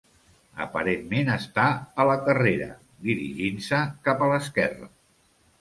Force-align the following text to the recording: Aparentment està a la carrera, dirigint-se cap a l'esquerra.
Aparentment 0.63 1.27
està 1.33 1.67
a 2.03 2.07
la 2.11 2.17
carrera, 2.29 2.71
dirigint-se 3.11 3.83
cap 4.09 4.25
a 4.25 4.31
l'esquerra. 4.33 4.91